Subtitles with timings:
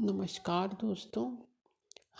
[0.00, 1.36] नमस्कार दोस्तों,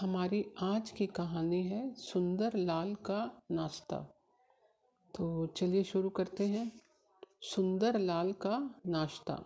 [0.01, 3.96] हमारी आज की कहानी है सुंदर लाल का नाश्ता।
[5.14, 6.80] तो चलिए शुरू करते हैं।
[7.43, 9.45] सुंदर लाल का नाश्ता।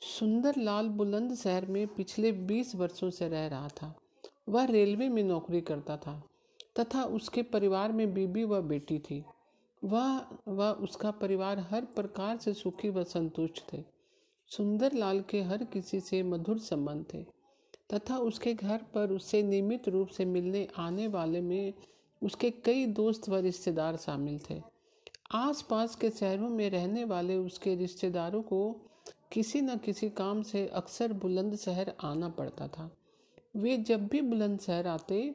[0.00, 4.00] सुंदर लाल बुलंद शहर में पिछले बीस वर्षों से रह रहा था।
[4.48, 6.22] वह रेलवे में नौकरी करता था
[6.80, 9.24] तथा उसके परिवार में बीबी व बेटी थी।
[9.84, 13.97] वह वह उसका परिवार हर प्रकार से सुखी व संतुष्ट थे।
[14.50, 17.22] सुंदर लाल के हर किसी से मधुर संबंध थे,
[17.92, 21.72] तथा उसके घर पर उससे नियमित रूप से मिलने आने वाले में
[22.22, 24.60] उसके कई दोस्त व रिश्तेदार शामिल थे।
[25.34, 28.60] आसपास के शहरों में रहने वाले उसके रिश्तेदारों को
[29.32, 32.90] किसी न किसी काम से अक्सर बुलंदशहर आना पड़ता था।
[33.56, 35.34] वे जब भी बुलंदशहर आते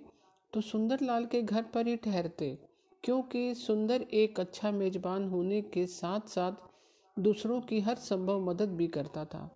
[0.53, 2.57] तो सुंदरलाल के घर पर ही ठहरते,
[3.03, 6.71] क्योंकि सुंदर एक अच्छा मेजबान होने के साथ साथ
[7.17, 9.49] दूसरों की हर संभव मदद भी करता था।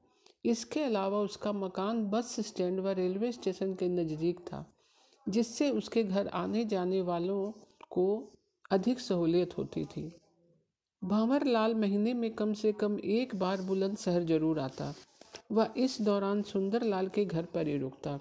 [0.46, 4.66] इसके अलावा उसका मकान बस स्टैंड व रेलवे स्टेशन के नज़दीक था,
[5.28, 7.52] जिससे उसके घर आने जाने वालों
[7.92, 8.08] को
[8.72, 10.12] अधिक सहूलियत होती थी।
[11.02, 14.94] भंवर लाल महीने में कम से कम एक बार बुलंद शहर ज़रूर आता
[15.52, 18.20] वह इस दौरान सुंदर लाल के घर पर ही रुकता।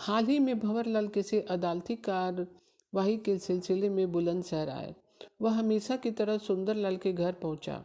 [0.00, 4.94] हाल ही में भंवर लाल किसी अदालती कार्यवाही के सिलसिले में बुलंद शहर आए।
[5.42, 7.84] वह हमेशा की तरह सुंदरलाल के घर पहुँचा।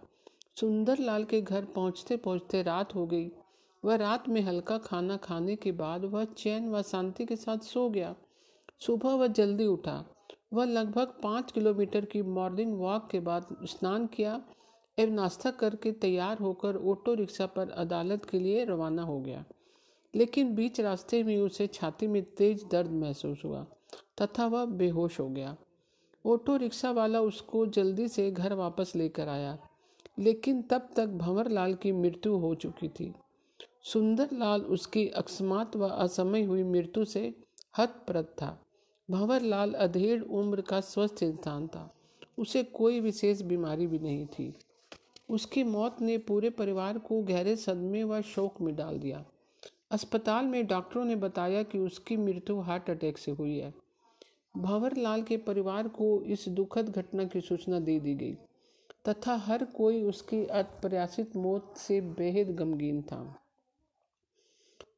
[0.59, 3.31] सुंदरलाल के घर पहुँचते पहुँचते रात हो गई।
[3.85, 7.89] वह रात में हल्का खाना खाने के बाद वह चैन व शांति के साथ सो
[7.89, 8.15] गया।
[8.79, 10.05] सुबह वह जल्दी उठा।
[10.53, 14.41] वह लगभग पाँच किलोमीटर की मॉर्निंग वॉक के बाद स्नान किया
[14.99, 19.45] एवं नाश्ता करके तैयार होकर ऑटो रिक्शा पर अदालत के लिए रवाना हो गया।
[20.15, 23.65] लेकिन बीच रास्ते में उसे छाती में तेज दर्द महसूस हुआ
[24.21, 25.55] तथा वह बेहोश हो गया।
[26.25, 29.59] ऑटो रिक्शा वाला उसको जल्दी से घर वापस लेकर आया।
[30.19, 33.13] लेकिन तब तक भंवर लाल की मृत्यु हो चुकी थी।
[33.83, 37.33] सुंदर लाल उसकी अकस्मात व असमय हुई मृत्यु से
[37.77, 38.65] हतप्रत था।
[39.11, 41.93] भंवर लाल अधेड़ उम्र का स्वस्थ इंसान था।
[42.37, 44.53] उसे कोई विशेष बीमारी भी नहीं थी।
[45.29, 49.25] उसकी मौत ने पूरे परिवार को गहरे सदमे व शोक में डाल दिया।
[49.91, 53.73] अस्पताल में डॉक्टरों ने बताया कि उसकी मृत्यु हार्ट अटैक से हुई है।
[54.55, 58.33] भंवर लाल के परिवार को इस दुखद घटना की सूचना दे दी गई।
[59.09, 63.35] तथा हर कोई उसकी अप्रयासित मौत से बेहद गमगीन था।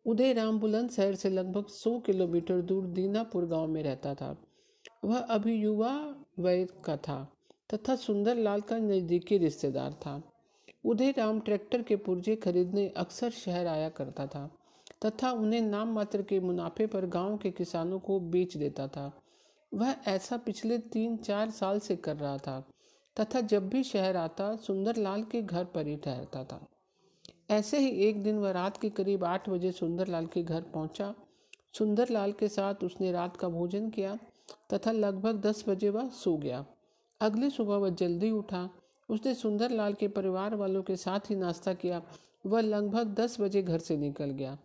[0.06, 4.36] उदय राम बुलंद शहर से लगभग 100 किलोमीटर दूर दीनापुर गाँव में रहता था।
[5.06, 5.94] वह अभी युवा
[6.40, 7.32] वय का था
[7.74, 10.22] तथा सुंदर लाल का नज़दीकी रिश्तेदार था।
[10.86, 14.50] उदय राम ट्रैक्टर के पुर्जे खरीदने अक्सर शहर आया करता था
[15.06, 19.12] तथा उन्हें नाम मात्र के मुनाफे पर गाँव के किसानों को बेच देता था।
[19.74, 22.68] वह ऐसा पिछले तीन चार साल से कर रहा था,
[23.20, 26.68] तथा जब भी शहर आता, सुंदरलाल के घर पर ही ठहरता था।
[27.50, 31.16] ऐसे ही एक दिन वह रात के करीब आठ बजे सुंदरलाल के घर पहुँचा।
[31.74, 34.18] सुंदरलाल के साथ उसने रात का भोजन किया,
[34.74, 36.66] तथा लगभग दस बजे वह सो गया।
[37.22, 38.70] अगली सुबह वह जल्दी उठा।
[39.10, 42.02] उसने सुंदरलाल के परिवार वालों के साथ ही नाश्ता किया।
[42.46, 44.58] वह लगभग दस बजे घर से निकल गया।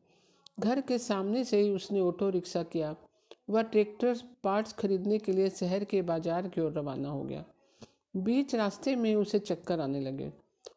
[0.61, 2.97] घर के सामने से ही उसने ऑटो रिक्शा किया।
[3.49, 7.45] वह ट्रैक्टर पार्ट्स खरीदने के लिए शहर के बाज़ार की ओर रवाना हो गया।
[8.17, 10.31] बीच रास्ते में उसे चक्कर आने लगे।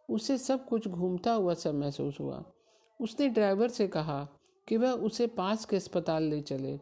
[0.09, 2.43] उसे सब कुछ घूमता हुआ सब महसूस हुआ।
[2.99, 4.27] उसने ड्राइवर से कहा
[4.67, 6.77] कि वह उसे पास के अस्पताल ले चले।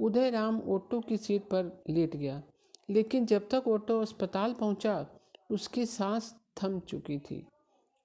[0.00, 2.42] उदय राम ऑटो की सीट पर लेट गया,
[2.90, 5.06] लेकिन जब तक ऑटो अस्पताल पहुँचा,
[5.50, 7.46] उसकी सांस थम चुकी थी।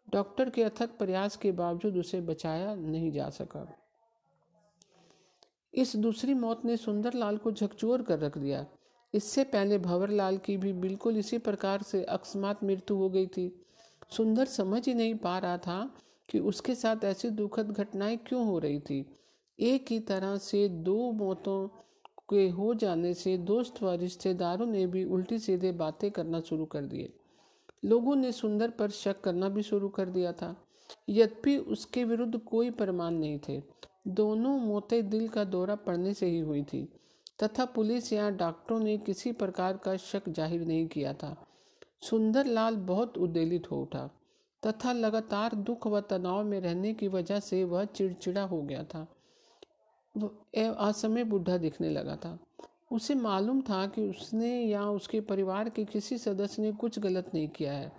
[0.08, 3.66] डॉक्टर के अथक प्रयास के बावजूद उसे बचाया नहीं जा सका।
[5.78, 8.66] इस दूसरी मौत ने सुंदरलाल को झकझोर कर रख दिया।
[9.14, 13.66] इससे पहले भंवरलाल की भी बिल्कुल इसी प्रकार से अकस्मात मृत्यु हो गई थी।
[14.12, 15.94] सुंदर समझ ही नहीं पा रहा था
[16.30, 19.06] कि उसके साथ ऐसी दुखद घटनाएँ क्यों हो रही थी।
[19.60, 21.68] एक ही तरह से दो मौतों
[22.30, 26.86] के हो जाने से दोस्त व रिश्तेदारों ने भी उल्टी सीधे बातें करना शुरू कर
[26.86, 27.14] दिए।
[27.86, 30.68] लोगों ने सुंदर पर शक करना भी शुरू कर दिया था।
[31.10, 33.62] यद्यपि उसके विरुद्ध कोई प्रमाण नहीं थे।
[34.08, 36.88] दोनों मौतें दिल का दौरा पड़ने से ही हुई थी।
[37.44, 41.36] तथा पुलिस या डॉक्टरों ने किसी प्रकार का शक ज़ाहिर नहीं किया था।
[42.04, 44.10] सुंदर लाल बहुत उद्वेलित हो उठा
[44.64, 49.08] तथा लगातार दुख व तनाव में रहने की वजह से वह चिड़चिड़ा हो गया था।
[50.80, 52.38] असमय बूढ़ा दिखने लगा था।
[52.92, 57.48] उसे मालूम था कि उसने या उसके परिवार के किसी सदस्य ने कुछ गलत नहीं
[57.50, 57.92] किया है,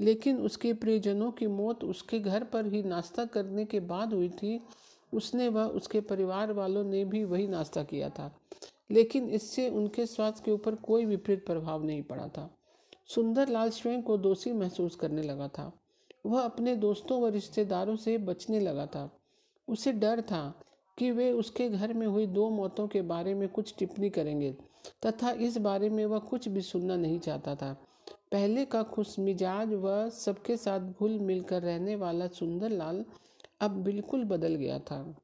[0.00, 4.60] लेकिन उसके प्रियजनों की मौत उसके घर पर ही नाश्ता करने के बाद हुई थी
[5.14, 8.36] उसने व उसके परिवार वालों ने भी वही नाश्ता किया था।
[8.90, 12.58] लेकिन इससे उनके स्वास्थ्य के ऊपर कोई विपरीत प्रभाव नहीं पड़ा था।
[13.06, 15.72] सुंदर लाल स्वयं को दोषी महसूस करने लगा था।
[16.26, 19.18] वह अपने दोस्तों व रिश्तेदारों से बचने लगा था।
[19.68, 20.60] उसे डर था
[20.98, 24.56] कि वे उसके घर में हुई दो मौतों के बारे में कुछ टिप्पणी करेंगे,
[25.06, 27.72] तथा इस बारे में वह कुछ भी सुनना नहीं चाहता था।
[28.32, 33.04] पहले का खुश मिजाज व सबके साथ घुल मिलकर रहने वाला सुंदर लाल
[33.60, 35.16] अब बिल्कुल बदल गया था।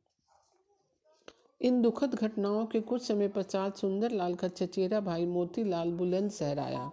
[1.62, 6.58] इन दुखद घटनाओं के कुछ समय पश्चात सुंदर लाल का चचेरा भाई मोतीलाल बुलंद शहर
[6.58, 6.90] आया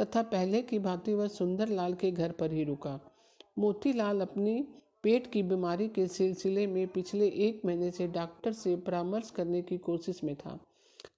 [0.00, 3.00] तथा पहले की भांति वह सुंदर लाल के घर पर ही रुका।
[3.58, 4.68] मोतीलाल अपनी
[5.02, 9.78] पेट की बीमारी के सिलसिले में पिछले एक महीने से डॉक्टर से परामर्श करने की
[9.78, 10.58] कोशिश में था।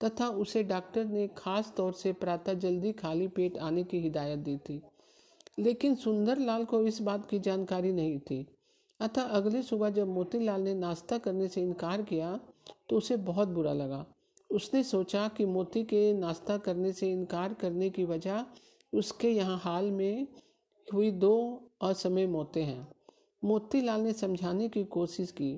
[0.05, 4.57] तथा उसे डॉक्टर ने खास तौर से प्रातः जल्दी खाली पेट आने की हिदायत दी
[4.57, 4.83] थी।
[5.59, 8.47] लेकिन सुंदरलाल को इस बात की जानकारी नहीं थी।
[9.01, 12.39] अतः अगली सुबह जब मोतीलाल ने नाश्ता करने से इनकार किया
[12.89, 14.05] तो उसे बहुत बुरा लगा।
[14.51, 18.45] उसने सोचा कि मोती के नाश्ता करने से इनकार करने की वजह
[18.93, 20.27] उसके यहाँ हाल में
[20.87, 21.35] हुई दो
[21.83, 22.87] असमय मौतें हैं।
[23.43, 25.53] मोतीलाल ने समझाने की कोशिश की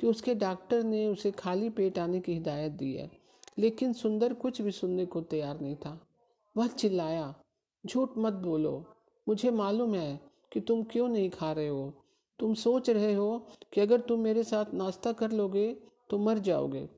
[0.00, 3.10] कि उसके डॉक्टर ने उसे खाली पेट आने की हिदायत दी है,
[3.58, 5.98] लेकिन सुंदर कुछ भी सुनने को तैयार नहीं था।
[6.56, 7.34] वह चिल्लाया,
[7.84, 8.84] झूठ मत बोलो,
[9.26, 10.20] मुझे मालूम है
[10.52, 11.92] कि तुम क्यों नहीं खा रहे हो।
[12.38, 13.38] तुम सोच रहे हो
[13.72, 15.68] कि अगर तुम मेरे साथ नाश्ता कर लोगे
[16.10, 16.88] तो मर जाओगे।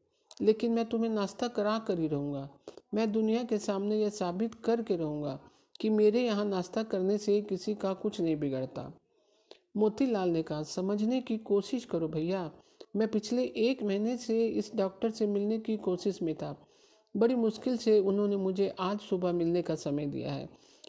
[0.42, 2.48] लेकिन मैं तुम्हें नाश्ता करा कर ही रहूँगा।
[2.94, 5.38] मैं दुनिया के सामने यह साबित करके रहूँगा
[5.80, 8.92] कि मेरे यहाँ नाश्ता करने से किसी का कुछ नहीं बिगड़ता।
[9.76, 12.50] मोतीलाल ने कहा, समझने की कोशिश करो भैया।
[12.96, 16.56] मैं पिछले एक महीने से इस डॉक्टर से मिलने की कोशिश में था।
[17.14, 20.48] बड़ी मुश्किल से उन्होंने मुझे आज सुबह मिलने का समय दिया है।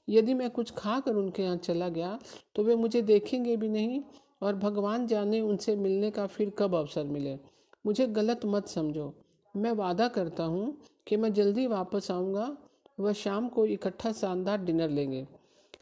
[0.10, 2.18] यदि मैं कुछ खा कर उनके यहाँ चला गया
[2.56, 4.02] तो वे मुझे देखेंगे भी नहीं।
[4.42, 7.40] और भगवान जाने उनसे मिलने का फिर कब अवसर मिले?
[7.86, 9.14] मुझे गलत मत समझो।
[9.56, 10.78] मैं वादा करता हूँ
[11.08, 12.58] कि मैं जल्दी वापस आऊँगा।
[13.00, 15.28] वह शाम को इकट्ठा शानदार डिनर लेंगे।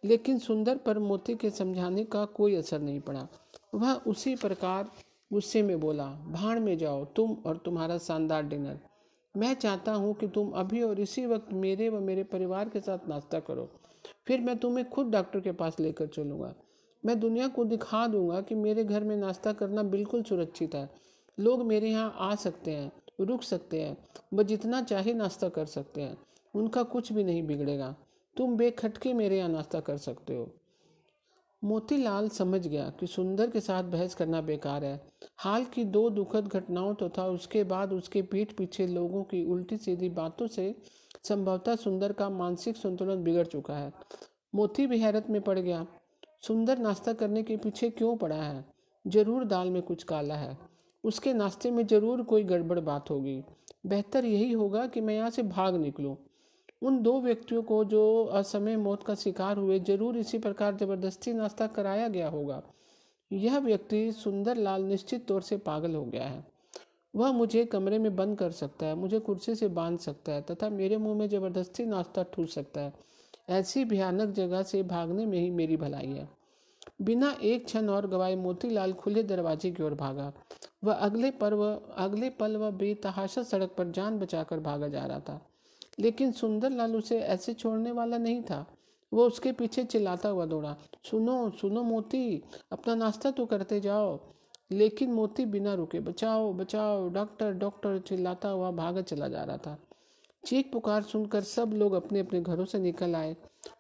[0.05, 3.27] लेकिन सुंदर पर मोती के समझाने का कोई असर नहीं पड़ा।
[3.75, 4.91] वह उसी प्रकार
[5.33, 8.79] गुस्से में बोला, भाड़ में जाओ तुम और तुम्हारा शानदार डिनर।
[9.37, 12.99] मैं चाहता हूँ कि तुम अभी और इसी वक्त मेरे व मेरे परिवार के साथ
[13.09, 13.69] नाश्ता करो।
[14.27, 16.53] फिर मैं तुम्हें खुद डॉक्टर के पास लेकर चलूँगा।
[17.03, 20.89] मैं दुनिया को दिखा दूँगा कि मेरे घर में नाश्ता करना बिल्कुल सुरक्षित है।
[21.37, 23.97] लोग मेरे यहाँ आ सकते हैं, रुक सकते हैं
[24.33, 26.17] वह जितना चाहे नाश्ता कर सकते हैं,
[26.53, 27.95] उनका कुछ भी नहीं बिगड़ेगा।
[28.35, 30.49] तुम बेखटके मेरे यहाँ नाश्ता कर सकते हो।
[31.63, 34.99] मोतीलाल समझ गया कि सुंदर के साथ बहस करना बेकार है।
[35.37, 39.77] हाल की दो दुखद घटनाओं तो था उसके बाद उसके पीठ पीछे लोगों की उल्टी
[39.77, 40.75] सीधी बातों से
[41.23, 43.91] संभवतः सुंदर का मानसिक संतुलन बिगड़ चुका है।
[44.55, 45.85] मोती भी हैरत में पड़ गया।
[46.43, 48.65] सुंदर नाश्ता करने के पीछे क्यों पड़ा है?
[49.07, 50.57] ज़रूर दाल में कुछ काला है।
[51.03, 53.43] उसके नाश्ते में ज़रूर कोई गड़बड़ बात होगी।
[53.85, 56.17] बेहतर यही होगा कि मैं यहाँ से भाग निकलूँ।
[56.81, 61.67] उन दो व्यक्तियों को जो असमय मौत का शिकार हुए, ज़रूर इसी प्रकार ज़बरदस्ती नाश्ता
[61.67, 62.61] कराया गया होगा।
[63.31, 66.45] यह व्यक्ति सुंदर लाल निश्चित तौर से पागल हो गया है।
[67.15, 70.69] वह मुझे कमरे में बंद कर सकता है, मुझे कुर्सी से बाँध सकता है, तथा
[70.69, 72.93] मेरे मुँह में ज़बरदस्ती नाश्ता ठूस सकता है।
[73.49, 76.29] ऐसी भयानक जगह से भागने में ही मेरी भलाई है।
[77.01, 80.33] बिना एक क्षण और गवाए मोतीलाल खुले दरवाजे की ओर भागा।
[80.83, 85.49] वह अगले पर्व, अगले पल वह बेतहाशा सड़क पर जान बचाकर भागा जा रहा था।
[85.99, 88.73] लेकिन सुंदरलाल उसे ऐसे छोड़ने वाला नहीं था।
[89.13, 90.77] वो उसके पीछे चिल्लाता हुआ दौड़ा,
[91.11, 94.19] सुनो सुनो मोती, अपना नाश्ता तो करते जाओ।
[94.71, 99.77] लेकिन मोती बिना रुके, बचाओ बचाओ, डॉक्टर डॉक्टर चिल्लाता हुआ भागा चला जा रहा था।
[100.45, 103.35] चीख पुकार सुनकर सब लोग अपने अपने घरों से निकल आए।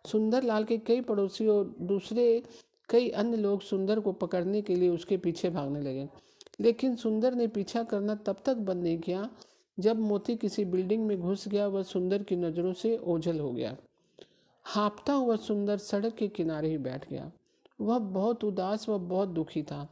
[0.07, 2.43] सुंदर लाल के कई पड़ोसी और दूसरे
[2.89, 6.07] कई अन्य लोग सुंदर को पकड़ने के लिए उसके पीछे भागने लगे।
[6.61, 9.29] लेकिन सुंदर ने पीछा करना तब तक बंद नहीं किया,
[9.79, 13.77] जब मोती किसी बिल्डिंग में घुस गया वह सुंदर की नज़रों से ओझल हो गया।
[14.63, 17.31] हाँपता हुआ सुंदर सड़क के किनारे ही बैठ गया।
[17.81, 19.89] वह बहुत उदास व बहुत दुखी था।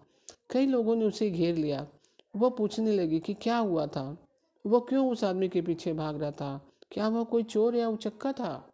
[0.50, 1.88] कई लोगों ने उसे घेर लिया।
[2.36, 4.21] वह पूछने लगी कि क्या हुआ था?
[4.65, 6.68] वह क्यों उस आदमी के पीछे भाग रहा था?
[6.91, 8.70] क्या वह कोई चोर या उचक्का था?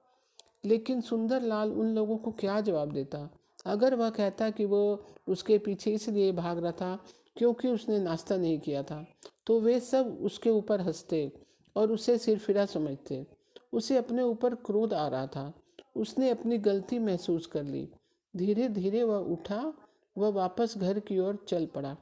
[0.65, 3.29] लेकिन सुंदर लाल उन लोगों को क्या जवाब देता?
[3.65, 7.06] अगर वह कहता कि वो उसके पीछे इसलिए भाग रहा था
[7.38, 9.06] क्योंकि उसने नाश्ता नहीं किया था
[9.48, 11.32] तो वे सब उसके ऊपर हँसते
[11.75, 13.25] और उसे सिरफिरा समझते।
[13.74, 15.53] उसे अपने ऊपर क्रोध आ रहा था।
[15.96, 17.89] उसने अपनी गलती महसूस कर ली।
[18.36, 19.74] धीरे धीरे वह उठा,
[20.17, 21.96] वह वापस घर की ओर चल पड़ा।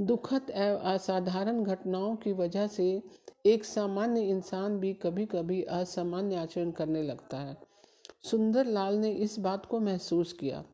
[0.00, 3.02] दुखद एवं असाधारण घटनाओं की वजह से
[3.46, 7.56] एक सामान्य इंसान भी कभी कभी असामान्य आचरण करने लगता है।
[8.22, 10.64] सुंदर लाल ने इस बात को महसूस किया।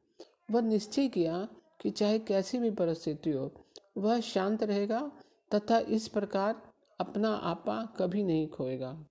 [0.50, 1.48] वह निश्चय किया
[1.80, 3.50] कि चाहे कैसी भी परिस्थिति हो,
[3.96, 5.12] वह शांत रहेगा
[5.54, 6.62] तथा इस प्रकार
[7.00, 9.06] अपना आपा कभी नहीं खोएगा।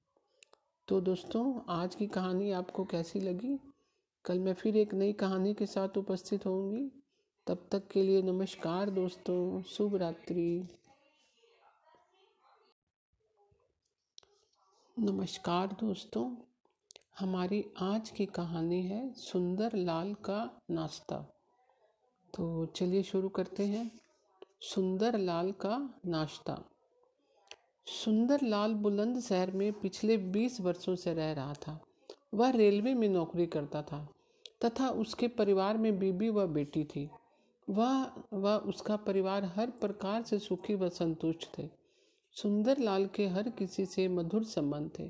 [0.87, 3.59] तो दोस्तों, आज की कहानी आपको कैसी लगी?
[4.25, 7.04] कल मैं फिर एक नई कहानी के साथ उपस्थित होंगी
[7.47, 10.67] तब तक के लिए नमस्कार दोस्तों, शुभ रात्रि।
[14.99, 16.35] नमस्कार दोस्तों,
[17.19, 21.17] हमारी आज की कहानी है सुंदर लाल का नाश्ता।
[22.35, 23.99] तो चलिए शुरू करते हैं।
[24.61, 26.63] सुंदर लाल का नाश्ता।
[27.87, 31.81] सुंदर लाल बुलंद शहर में पिछले बीस वर्षों से रह रहा था।
[32.33, 34.09] वह रेलवे में नौकरी करता था
[34.65, 37.09] तथा उसके परिवार में बीबी व बेटी थी।
[37.67, 41.69] वह वह उसका परिवार हर प्रकार से सुखी व संतुष्ट थे।
[42.35, 45.09] सुंदर लाल के हर किसी से मधुर संबंध थे।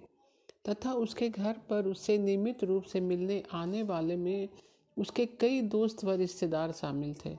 [0.69, 4.49] तथा उसके घर पर उससे नियमित रूप से मिलने, आने वाले में
[4.97, 7.37] उसके कई दोस्त व रिश्तेदार शामिल थे।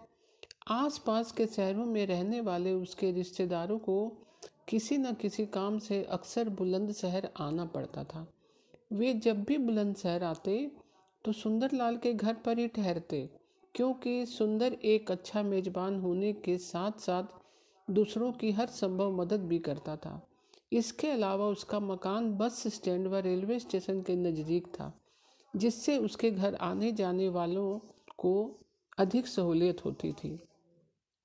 [0.69, 4.09] आसपास के शहरों में रहने वाले उसके रिश्तेदारों को
[4.69, 8.27] किसी न किसी काम से अक्सर बुलंदशहर आना पड़ता था।
[8.93, 10.73] वे जब भी बुलंदशहर आते
[11.25, 13.29] तो सुंदरलाल के घर पर ही ठहरते।
[13.77, 19.59] क्योंकि सुंदर एक अच्छा मेजबान होने के साथ साथ दूसरों की हर संभव मदद भी
[19.59, 20.21] करता था।
[20.73, 24.93] इसके अलावा उसका मकान बस स्टैंड व रेलवे स्टेशन के नज़दीक था,
[25.55, 27.79] जिससे उसके घर आने जाने वालों
[28.19, 28.35] को
[28.99, 30.39] अधिक सहूलियत होती थी।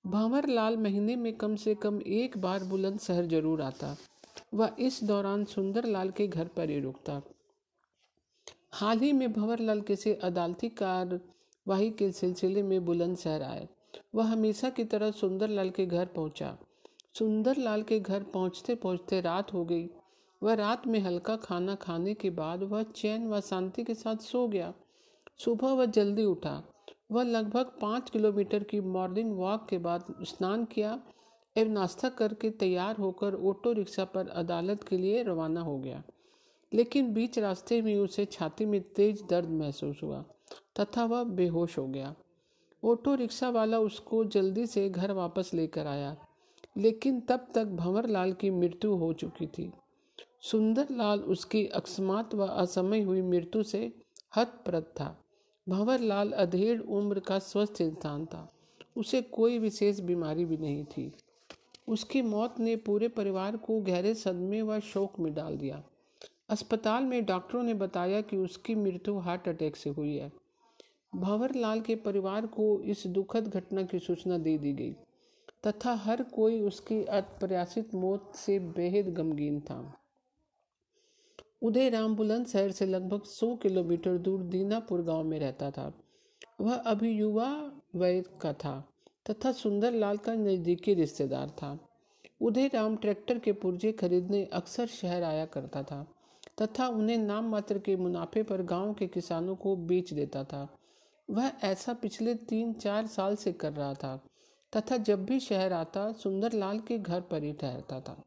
[0.05, 3.95] भंवर लाल महीने में कम से कम एक बार बुलंद शहर ज़रूर आता
[4.53, 7.21] वह इस दौरान सुंदर लाल के घर पर ही रुकता।
[8.73, 10.69] हाल ही में भंवर लाल किसी अदालती
[11.71, 13.67] कार्यवाही के सिलसिले में बुलंदशहर आए।
[14.15, 16.57] वह हमेशा की तरह सुंदरलाल के घर पहुँचा।
[17.19, 19.87] सुंदरलाल के घर पहुँचते पहुँचते रात हो गई।
[20.43, 24.47] वह रात में हल्का खाना खाने के बाद वह चैन व शांति के साथ सो
[24.47, 24.73] गया।
[25.37, 26.73] सुबह वह जल्दी उठा।
[27.11, 30.99] वह लगभग पाँच किलोमीटर की मॉर्निंग वॉक के बाद स्नान किया
[31.57, 36.03] एवं नाश्ता करके तैयार होकर ऑटो रिक्शा पर अदालत के लिए रवाना हो गया।
[36.73, 40.23] लेकिन बीच रास्ते में उसे छाती में तेज दर्द महसूस हुआ।
[40.79, 42.13] तथा वह बेहोश हो गया।
[42.83, 46.15] ऑटो रिक्शा वाला उसको जल्दी से घर वापस लेकर आया,
[46.77, 49.71] लेकिन तब तक भंवर लाल की मृत्यु हो चुकी थी।
[50.41, 53.91] सुंदर लाल उसकी अकस्मात व असमय हुई मृत्यु से
[54.35, 55.15] हतप्रत था।
[55.67, 58.47] भंवर लाल अधेड़ उम्र का स्वस्थ इंसान था।
[58.97, 61.11] उसे कोई विशेष बीमारी भी नहीं थी।
[61.87, 65.83] उसकी मौत ने पूरे परिवार को गहरे सदमे व शोक में डाल दिया।
[66.49, 70.31] अस्पताल में डॉक्टरों ने बताया कि उसकी मृत्यु हार्ट अटैक से हुई है।
[71.13, 74.91] भंवर लाल के परिवार को इस दुखद घटना की सूचना दे दी गई।
[75.67, 79.81] तथा हर कोई उसकी अप्रयासित मौत से बेहद गमगीन था।
[81.61, 85.91] उदय राम बुलंद शहर से लगभग सौ किलोमीटर दूर दीनापुर गाँव में रहता था।
[86.61, 87.49] वह अभी युवा
[87.95, 88.79] वय का था
[89.29, 91.77] तथा सुंदर लाल का नज़दीकी रिश्तेदार था।
[92.41, 96.03] उदय राम ट्रैक्टर के पुर्जे खरीदने अक्सर शहर आया करता था
[96.61, 100.67] तथा उन्हें नाम मात्र के मुनाफे पर गाँव के किसानों को बेच देता था।
[101.31, 104.23] वह ऐसा पिछले तीन चार साल से कर रहा था,
[104.75, 108.23] तथा जब भी शहर आता, सुंदरलाल के घर पर ही ठहरता था।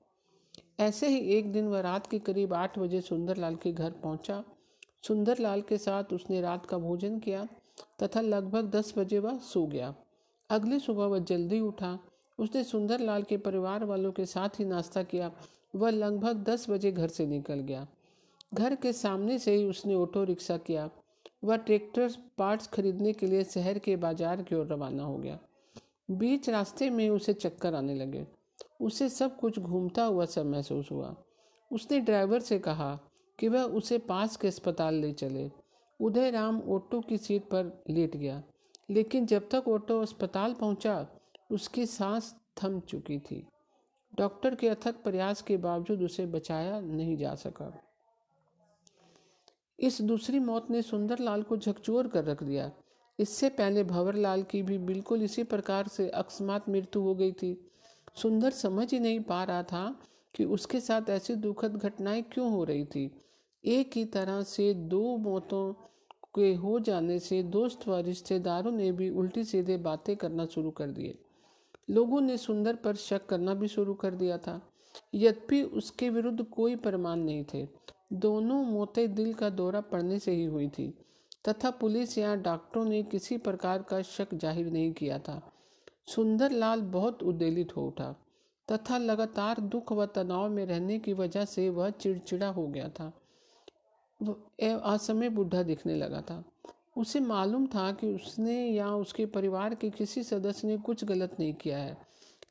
[0.80, 4.44] ऐसे ही एक दिन वह रात के करीब आठ बजे सुंदरलाल के घर पहुँचा।
[5.02, 7.48] सुंदरलाल के साथ उसने रात का भोजन किया,
[8.02, 9.94] तथा लगभग दस बजे वह सो गया।
[10.50, 11.98] अगली सुबह वह जल्दी उठा।
[12.38, 15.32] उसने सुंदरलाल के परिवार वालों के साथ ही नाश्ता किया।
[15.74, 17.86] वह लगभग दस बजे घर से निकल गया।
[18.54, 20.90] घर के सामने से ही उसने ऑटो रिक्शा किया।
[21.44, 25.38] वह ट्रैक्टर पार्ट्स खरीदने के लिए शहर के बाज़ार की ओर रवाना हो गया।
[26.10, 28.26] बीच रास्ते में उसे चक्कर आने लगे।
[28.80, 31.14] उसे सब कुछ घूमता हुआ सब महसूस हुआ।
[31.70, 32.98] उसने ड्राइवर से कहा
[33.38, 35.50] कि वह उसे पास के अस्पताल ले चले।
[36.00, 38.42] उदय राम ऑटो की सीट पर लेट गया,
[38.90, 41.06] लेकिन जब तक ऑटो अस्पताल पहुँचा,
[41.50, 43.46] उसकी सांस थम चुकी थी।
[44.12, 47.72] डॉक्टर के अथक प्रयास के बावजूद उसे बचाया नहीं जा सका।
[49.78, 52.70] इस दूसरी मौत ने सुंदरलाल को झकझोर कर रख दिया।
[53.18, 57.70] इससे पहले भंवरलाल की भी बिल्कुल इसी प्रकार से अकस्मात मृत्यु हो गई थी।
[58.14, 60.00] सुंदर समझ ही नहीं पा रहा था
[60.34, 63.10] कि उसके साथ ऐसी दुखद घटनाएँ क्यों हो रही थी।
[63.64, 65.72] एक ही तरह से दो मौतों
[66.34, 70.90] के हो जाने से दोस्त व रिश्तेदारों ने भी उल्टी सीधे बातें करना शुरू कर
[70.90, 71.18] दिए।
[71.90, 74.60] लोगों ने सुंदर पर शक करना भी शुरू कर दिया था।
[75.14, 77.66] यद्यपि उसके विरुद्ध कोई प्रमाण नहीं थे
[78.10, 80.92] दोनों मौतें दिल का दौरा पड़ने से ही हुई थी,
[81.48, 85.40] तथा पुलिस या डॉक्टरों ने किसी प्रकार का शक ज़ाहिर नहीं किया था।
[86.08, 88.14] सुंदर लाल बहुत उद्वेलित हो उठा,
[88.68, 93.12] तथा लगातार दुख व तनाव में रहने की वजह से वह चिड़चिड़ा हो गया था।
[94.84, 96.42] असमय बूढ़ा दिखने लगा था।
[96.96, 101.54] उसे मालूम था कि उसने या उसके परिवार के किसी सदस्य ने कुछ गलत नहीं
[101.54, 101.96] किया है,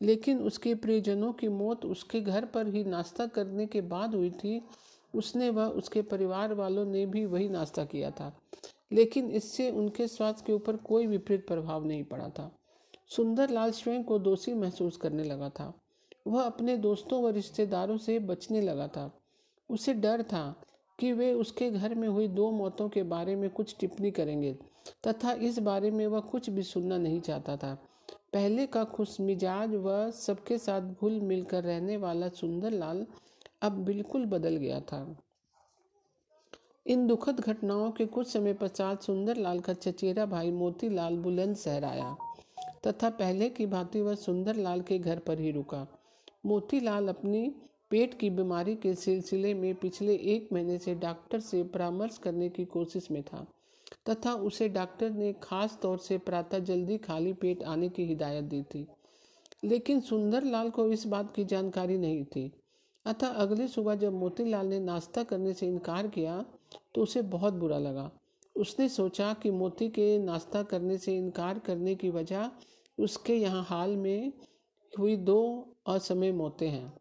[0.01, 4.62] लेकिन उसके प्रियजनों की मौत उसके घर पर ही नाश्ता करने के बाद हुई थी
[5.13, 8.39] उसने व उसके परिवार वालों ने भी वही नाश्ता किया था।
[8.91, 12.55] लेकिन इससे उनके स्वास्थ्य के ऊपर कोई विपरीत प्रभाव नहीं पड़ा था।
[13.08, 15.74] सुंदर लाल स्वयं को दोषी महसूस करने लगा था।
[16.27, 19.20] वह अपने दोस्तों व रिश्तेदारों से बचने लगा था।
[19.70, 20.62] उसे डर था
[21.00, 24.53] कि वे उसके घर में हुई दो मौतों के बारे में कुछ टिप्पणी करेंगे,
[25.08, 27.77] तथा इस बारे में वह कुछ भी सुनना नहीं चाहता था।
[28.34, 33.05] पहले का खुश मिजाज व सबके साथ घुल मिलकर रहने वाला सुंदर लाल
[33.63, 35.17] अब बिल्कुल बदल गया था।
[36.86, 41.84] इन दुखद घटनाओं के कुछ समय पश्चात सुंदर लाल का चचेरा भाई मोतीलाल बुलंद शहर
[41.84, 42.15] आया
[42.88, 45.88] तथा पहले की भांति वह सुंदर लाल के घर पर ही रुका।
[46.46, 47.50] मोतीलाल अपनी
[47.89, 52.65] पेट की बीमारी के सिलसिले में पिछले एक महीने से डॉक्टर से परामर्श करने की
[52.65, 53.46] कोशिश में था
[54.10, 58.62] तथा उसे डॉक्टर ने खास तौर से प्रातः जल्दी खाली पेट आने की हिदायत दी
[58.63, 58.86] थी।
[59.63, 62.51] लेकिन सुंदरलाल को इस बात की जानकारी नहीं थी
[63.05, 66.43] अतः अगली सुबह जब मोतीलाल ने नाश्ता करने से इनकार किया
[66.95, 68.10] तो उसे बहुत बुरा लगा।
[68.55, 72.50] उसने सोचा कि मोती के नाश्ता करने से इनकार करने की वजह
[72.98, 74.31] उसके यहाँ हाल में
[74.91, 75.39] हुई दो
[75.88, 76.93] असमय मौतें हैं।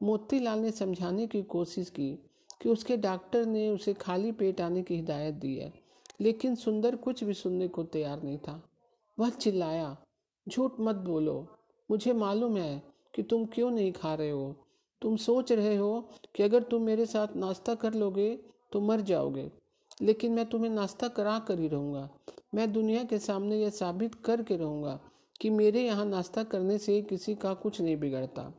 [0.00, 2.10] मोतीलाल ने समझाने की कोशिश की
[2.62, 5.72] कि उसके डॉक्टर ने उसे खाली पेट आने की हिदायत दी है,
[6.20, 8.60] लेकिन सुंदर कुछ भी सुनने को तैयार नहीं था।
[9.18, 9.96] वह चिल्लाया,
[10.46, 11.46] झूठ मत बोलो,
[11.90, 12.82] मुझे मालूम है
[13.14, 14.54] कि तुम क्यों नहीं खा रहे हो।
[15.02, 18.28] तुम सोच रहे हो कि अगर तुम मेरे साथ नाश्ता कर लोगे
[18.72, 19.50] तो मर जाओगे।
[20.02, 22.08] लेकिन मैं तुम्हें नाश्ता करा कर ही रहूँगा।
[22.54, 24.98] मैं दुनिया के सामने यह साबित करके रहूँगा
[25.40, 28.52] कि मेरे यहाँ नाश्ता करने से किसी का कुछ नहीं बिगड़ता।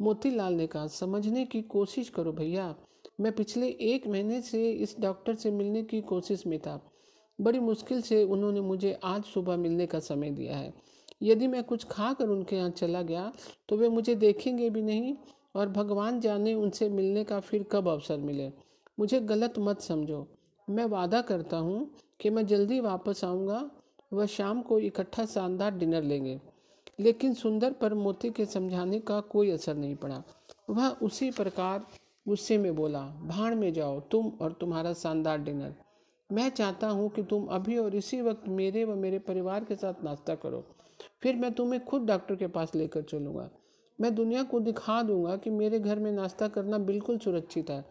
[0.00, 2.74] मोतीलाल ने कहा, समझने की कोशिश करो भैया।
[3.20, 6.80] मैं पिछले एक महीने से इस डॉक्टर से मिलने की कोशिश में था।
[7.38, 10.72] बड़ी मुश्किल से उन्होंने मुझे आज सुबह मिलने का समय दिया है।
[11.22, 13.32] यदि मैं कुछ खा कर उनके यहाँ चला गया
[13.68, 15.14] तो वे मुझे देखेंगे भी नहीं।
[15.54, 18.52] और भगवान जाने उनसे मिलने का फिर कब अवसर मिले?
[18.98, 20.28] मुझे गलत मत समझो।
[20.70, 21.90] मैं वादा करता हूँ
[22.20, 23.70] कि मैं जल्दी वापस आऊँगा।
[24.12, 26.40] वह शाम को इकट्ठा शानदार डिनर लेंगे।
[27.00, 30.22] लेकिन सुंदर पर मोती के समझाने का कोई असर नहीं पड़ा।
[30.70, 31.86] वह उसी प्रकार
[32.28, 35.74] गुस्से में बोला, भाड़ में जाओ तुम और तुम्हारा शानदार डिनर।
[36.32, 39.94] मैं चाहता हूँ कि तुम अभी और इसी वक्त मेरे व मेरे परिवार के साथ
[40.04, 40.64] नाश्ता करो।
[41.22, 43.50] फिर मैं तुम्हें खुद डॉक्टर के पास लेकर चलूँगा।
[44.00, 47.84] मैं दुनिया को दिखा दूँगा कि मेरे घर में नाश्ता करना बिल्कुल सुरक्षित है।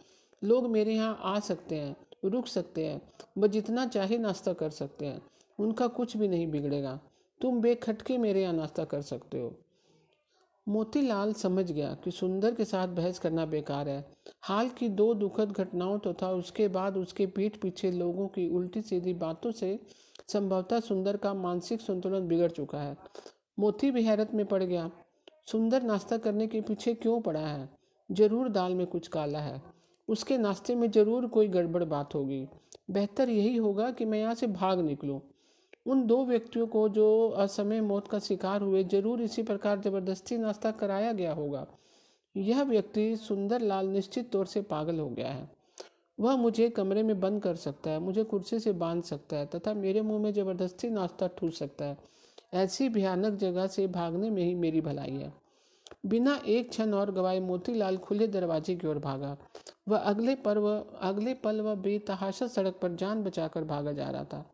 [0.43, 1.95] लोग मेरे यहाँ आ सकते हैं,
[2.26, 3.02] रुक सकते हैं
[3.38, 5.22] वह जितना चाहे नाश्ता कर सकते हैं,
[5.60, 7.00] उनका कुछ भी नहीं बिगड़ेगा।
[7.41, 9.56] तुम बेखटके मेरे यहाँ नाश्ता कर सकते हो।
[10.67, 15.52] मोतीलाल समझ गया कि सुंदर के साथ बहस करना बेकार है। हाल की दो दुखद
[15.52, 19.80] घटनाओं तो था, उसके बाद उसके पीठ पीछे लोगों की उल्टी सीधी बातों से
[20.28, 22.98] संभवतः सुंदर का मानसिक संतुलन बिगड़ चुका है।
[23.60, 24.89] मोती भी हैरत में पड़ गया।
[25.52, 27.70] सुंदर नाश्ता करने के पीछे क्यों पड़ा है?
[28.12, 29.62] ज़रूर दाल में कुछ काला है।
[30.08, 32.48] उसके नाश्ते में ज़रूर कोई गड़बड़ बात होगी।
[32.92, 35.20] बेहतर यही होगा कि मैं यहाँ से भाग निकलूं।
[35.86, 40.72] उन दो व्यक्तियों को जो असमय मौत का शिकार हुए, ज़रूर इसी प्रकार ज़बरदस्ती नाश्ता
[40.72, 41.68] कराया गया होगा।
[42.38, 45.52] यह व्यक्ति सुंदर लाल निश्चित तौर से पागल हो गया है।
[46.20, 49.74] वह मुझे कमरे में बंद कर सकता है, मुझे कुर्सी से बाँध सकता है, तथा
[49.74, 51.98] मेरे मुँह में ज़बरदस्ती नाश्ता ठूस सकता है।
[52.54, 55.34] ऐसी भयानक जगह से भागने में ही मेरी भलाई है।
[56.06, 59.38] बिना एक क्षण और गवाए मोतीलाल खुले दरवाजे की ओर भागा।
[59.88, 64.52] वह अगले पर्व, अगले पल वह बेतहाशा सड़क पर जान बचाकर भागा जा रहा था।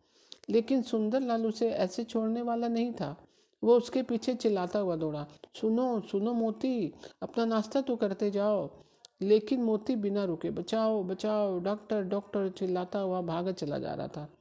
[0.49, 3.17] लेकिन सुंदरलाल उसे ऐसे छोड़ने वाला नहीं था।
[3.63, 5.27] वो उसके पीछे चिल्लाता हुआ दौड़ा,
[5.61, 8.69] सुनो सुनो मोती, अपना नाश्ता तो करते जाओ।
[9.21, 14.34] लेकिन मोती बिना रुके, बचाओ बचाओ, डॉक्टर डॉक्टर, चिल्लाता हुआ भागा चला जा रहा था।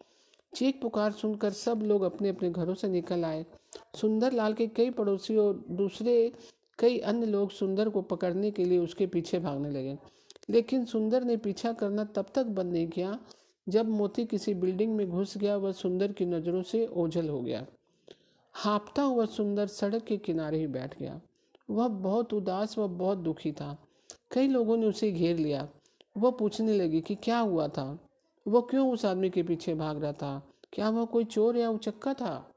[0.54, 3.46] चीख पुकार सुनकर सब लोग अपने अपने घरों से निकल आए।
[3.94, 6.32] सुंदर लाल के कई पड़ोसी और दूसरे
[6.78, 9.98] कई अन्य लोग सुंदर को पकड़ने के लिए उसके पीछे भागने लगे।
[10.50, 13.18] लेकिन सुंदर ने पीछा करना तब तक बंद नहीं किया
[13.68, 17.66] जब मोती किसी बिल्डिंग में घुस गया वह सुंदर की नज़रों से ओझल हो गया।
[18.52, 21.20] हाँपता हुआ सुंदर सड़क के किनारे ही बैठ गया।
[21.70, 23.78] वह बहुत उदास व बहुत दुखी था।
[24.30, 25.68] कई लोगों ने उसे घेर लिया।
[26.16, 28.03] वह पूछने लगी कि क्या हुआ था?
[28.46, 30.50] वह क्यों उस आदमी के पीछे भाग रहा था?
[30.72, 32.50] क्या वह कोई चोर या उचक्का था?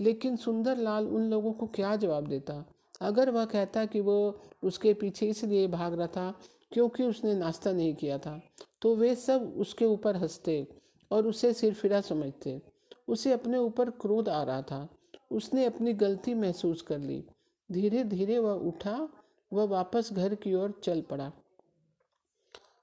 [0.00, 2.64] लेकिन सुंदर लाल उन लोगों को क्या जवाब देता?
[3.00, 6.40] अगर वह कहता कि वो उसके पीछे इसलिए भाग रहा था
[6.72, 8.40] क्योंकि उसने नाश्ता नहीं किया था
[8.82, 10.66] तो वे सब उसके ऊपर हँसते
[11.10, 12.60] और उसे सिरफिरा समझते।
[13.08, 14.88] उसे अपने ऊपर क्रोध आ रहा था।
[15.30, 17.24] उसने अपनी गलती महसूस कर ली।
[17.72, 19.08] धीरे धीरे वह उठा,
[19.52, 21.32] वह वापस घर की ओर चल पड़ा।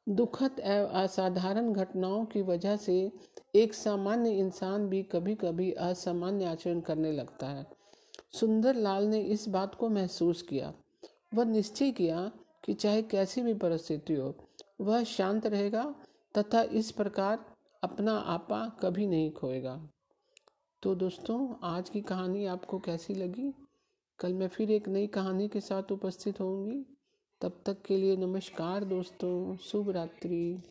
[0.08, 3.12] दुखद एवं असाधारण घटनाओं की वजह से
[3.56, 7.66] एक सामान्य इंसान भी कभी कभी असामान्य आचरण करने लगता है।
[8.34, 10.74] सुंदर लाल ने इस बात को महसूस किया।
[11.34, 12.32] वह निश्चय किया
[12.64, 14.36] कि चाहे कैसी भी परिस्थिति हो,
[14.82, 15.96] वह शांत रहेगा
[16.38, 17.46] तथा इस प्रकार
[17.84, 19.90] अपना आपा कभी नहीं खोएगा।
[20.84, 23.54] तो दोस्तों, आज की कहानी आपको कैसी लगी?
[24.20, 26.86] कल मैं फिर एक नई कहानी के साथ उपस्थित होंगी
[27.42, 30.64] तब तक के लिए नमस्कार दोस्तों शुभ रात्रि।